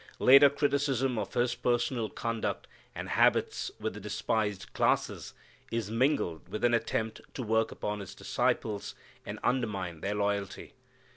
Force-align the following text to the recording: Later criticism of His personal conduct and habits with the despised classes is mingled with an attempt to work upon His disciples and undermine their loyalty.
Later 0.17 0.49
criticism 0.49 1.19
of 1.19 1.35
His 1.35 1.53
personal 1.53 2.09
conduct 2.09 2.65
and 2.95 3.07
habits 3.07 3.69
with 3.79 3.93
the 3.93 3.99
despised 3.99 4.73
classes 4.73 5.35
is 5.69 5.91
mingled 5.91 6.49
with 6.49 6.63
an 6.63 6.73
attempt 6.73 7.21
to 7.35 7.43
work 7.43 7.71
upon 7.71 7.99
His 7.99 8.15
disciples 8.15 8.95
and 9.27 9.37
undermine 9.43 10.01
their 10.01 10.15
loyalty. 10.15 10.73